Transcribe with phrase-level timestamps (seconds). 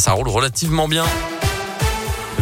[0.00, 1.04] ça roule relativement bien.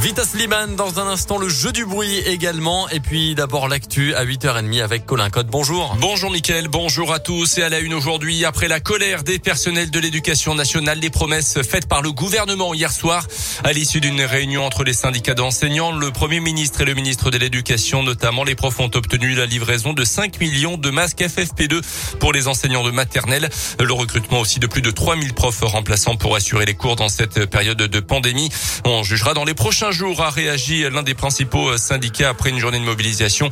[0.01, 4.25] Vita Sliman dans un instant le jeu du bruit également et puis d'abord l'actu à
[4.25, 5.49] 8h30 avec Colin Code.
[5.49, 5.97] Bonjour.
[6.01, 9.91] Bonjour Mickaël, bonjour à tous et à la une aujourd'hui après la colère des personnels
[9.91, 13.27] de l'éducation nationale, les promesses faites par le gouvernement hier soir
[13.65, 17.39] à l'issue d'une réunion entre les syndicats d'enseignants, le premier ministre et le ministre de
[17.39, 21.83] l'éducation notamment les profs ont obtenu la livraison de 5 millions de masques FFP2
[22.21, 26.37] pour les enseignants de maternelle, le recrutement aussi de plus de 3000 profs remplaçants pour
[26.37, 28.49] assurer les cours dans cette période de pandémie.
[28.85, 32.59] On jugera dans les prochains un jour a réagi l'un des principaux syndicats après une
[32.59, 33.49] journée de mobilisation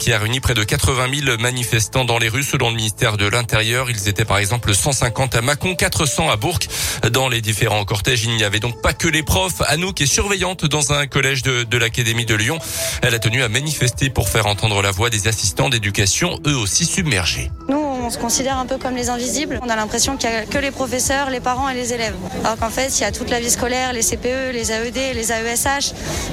[0.00, 3.28] qui a réuni près de 80 000 manifestants dans les rues selon le ministère de
[3.28, 3.88] l'Intérieur.
[3.88, 6.58] Ils étaient par exemple 150 à Mâcon, 400 à Bourg.
[7.12, 9.62] Dans les différents cortèges, il n'y avait donc pas que les profs.
[9.68, 12.58] Anouk est surveillante dans un collège de, de l'Académie de Lyon.
[13.02, 16.84] Elle a tenu à manifester pour faire entendre la voix des assistants d'éducation, eux aussi
[16.84, 17.52] submergés
[18.06, 19.58] on se considère un peu comme les invisibles.
[19.64, 22.14] On a l'impression qu'il n'y a que les professeurs, les parents et les élèves.
[22.44, 25.32] Alors qu'en fait, il y a toute la vie scolaire, les CPE, les AED, les
[25.32, 25.75] AESH.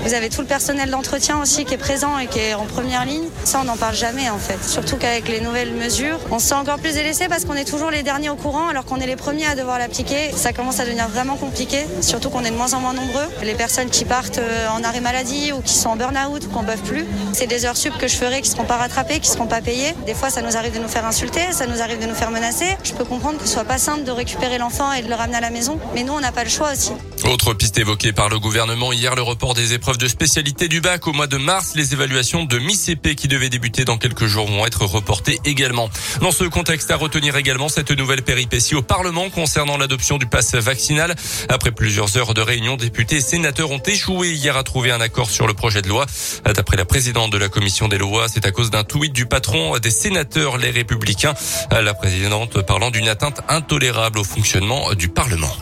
[0.03, 3.05] Vous avez tout le personnel d'entretien aussi qui est présent et qui est en première
[3.05, 3.25] ligne.
[3.44, 4.63] Ça, on n'en parle jamais en fait.
[4.63, 7.91] Surtout qu'avec les nouvelles mesures, on se sent encore plus délaissé parce qu'on est toujours
[7.91, 10.31] les derniers au courant alors qu'on est les premiers à devoir l'appliquer.
[10.35, 13.27] Ça commence à devenir vraiment compliqué, surtout qu'on est de moins en moins nombreux.
[13.44, 16.61] Les personnes qui partent euh, en arrêt maladie ou qui sont en burn-out ou qu'on
[16.61, 19.19] ne peuvent plus, c'est des heures sup que je ferai qui ne seront pas rattrapées,
[19.19, 19.94] qui ne seront pas payées.
[20.05, 22.31] Des fois, ça nous arrive de nous faire insulter, ça nous arrive de nous faire
[22.31, 22.78] menacer.
[22.83, 25.38] Je peux comprendre que ce soit pas simple de récupérer l'enfant et de le ramener
[25.38, 26.91] à la maison, mais nous, on n'a pas le choix aussi.
[27.25, 31.08] Autre piste évoquée par le gouvernement hier, le report des épreuves de spécialité du bac
[31.08, 31.73] au mois de mars.
[31.73, 35.90] Les évaluations de mi-CP qui devaient débuter dans quelques jours vont être reportées également.
[36.22, 40.53] Dans ce contexte, à retenir également cette nouvelle péripétie au Parlement concernant l'adoption du pass
[40.53, 41.16] vaccinal.
[41.50, 45.31] Après plusieurs heures de réunion, députés et sénateurs ont échoué hier à trouver un accord
[45.31, 46.06] sur le projet de loi.
[46.45, 49.80] D'après la présidente de la commission des lois, c'est à cause d'un tweet du patron
[49.80, 51.34] des sénateurs, les républicains.
[51.72, 55.56] La présidente parlant d'une atteinte intolérable au fonctionnement du Parlement.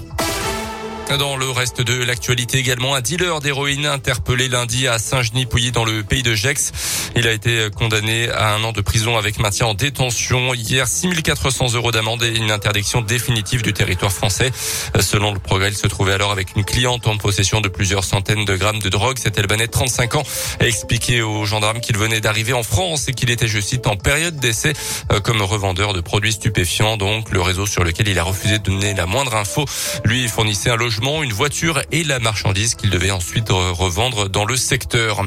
[1.18, 6.04] Dans le reste de l'actualité également, un dealer d'héroïne interpellé lundi à Saint-Genis-Pouilly dans le
[6.04, 6.72] pays de Gex.
[7.18, 10.54] Il a été condamné à un an de prison avec maintien en détention.
[10.54, 14.52] Hier, 6400 euros d'amende et une interdiction définitive du territoire français.
[15.02, 18.46] Selon le progrès, il se trouvait alors avec une cliente en possession de plusieurs centaines
[18.46, 19.18] de grammes de drogue.
[19.18, 20.24] Cet Albanais de 35 ans
[20.62, 23.98] a expliqué aux gendarmes qu'il venait d'arriver en France et qu'il était, je cite, en
[23.98, 24.74] période d'essai
[25.24, 26.96] comme revendeur de produits stupéfiants.
[26.96, 29.66] Donc, le réseau sur lequel il a refusé de donner la moindre info
[30.06, 34.56] lui fournissait un logement une voiture et la marchandise qu'il devait ensuite revendre dans le
[34.56, 35.24] secteur.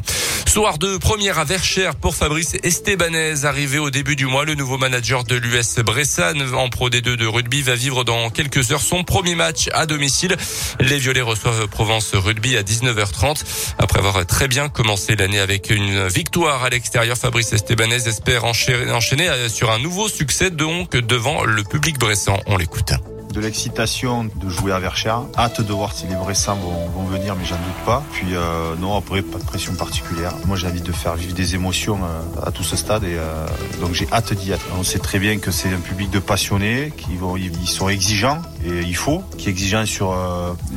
[0.47, 3.45] Soir de première à Verchères pour Fabrice Estebanez.
[3.45, 7.27] Arrivé au début du mois, le nouveau manager de l'US Bressan en Pro D2 de
[7.27, 10.37] rugby va vivre dans quelques heures son premier match à domicile.
[10.79, 13.43] Les Violets reçoivent Provence Rugby à 19h30.
[13.79, 19.29] Après avoir très bien commencé l'année avec une victoire à l'extérieur, Fabrice Estebanez espère enchaîner
[19.49, 22.39] sur un nouveau succès donc devant le public bressan.
[22.47, 22.93] On l'écoute
[23.35, 25.23] de l'excitation de jouer à Verchères.
[25.37, 28.03] Hâte de voir si les Bressans vont, vont venir, mais j'en doute pas.
[28.13, 30.33] Puis euh, non, après, pas de pression particulière.
[30.47, 33.47] Moi, j'ai envie de faire vivre des émotions euh, à tout ce stade et euh,
[33.81, 34.65] donc j'ai hâte d'y être.
[34.79, 38.41] On sait très bien que c'est un public de passionnés, qui vont, ils sont exigeants
[38.65, 40.17] et il faut, qui est exigeant sur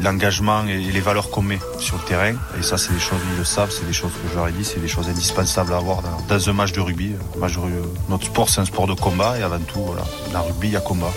[0.01, 2.33] l'engagement et les valeurs qu'on met sur le terrain.
[2.59, 4.51] Et ça, c'est des choses, ils le savent, c'est des choses que je leur ai
[4.51, 7.13] dit, c'est des choses indispensables à avoir dans, un match de rugby.
[8.09, 9.85] Notre sport, c'est un sport de combat et avant tout,
[10.33, 11.13] dans le rugby, il y a combat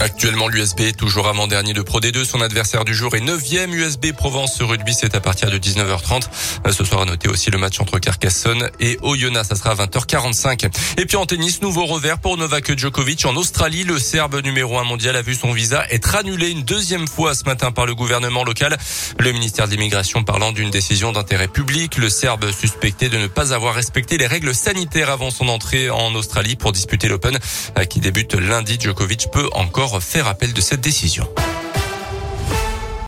[0.00, 2.24] Actuellement, l'USB toujours avant-dernier de Pro D2.
[2.24, 3.72] Son adversaire du jour est 9e.
[3.72, 6.28] USB Provence Rugby, c'est à partir de 19h30.
[6.66, 9.48] Euh, ce soir, à noter aussi le match entre Carcassonne et Oyonnax.
[9.48, 10.68] Ça sera à 20h45.
[10.98, 13.24] Et puis en tennis, nouveau revers pour Novak Djokovic.
[13.24, 17.06] En Australie, le Serbe numéro 1 mondial a vu son visa être annulé une deuxième
[17.06, 18.76] fois ce matin par le gouvernement local.
[19.18, 21.96] Le ministère de l'Immigration parlant d'une décision d'intérêt public.
[21.96, 26.14] Le Serbe suspecté de ne pas avoir respecté les règles sanitaires avant son entrée en
[26.14, 27.38] Australie pour disputer l'Open
[27.78, 28.78] euh, qui débute lundi.
[28.98, 31.24] Djokovic peut encore faire appel de cette décision.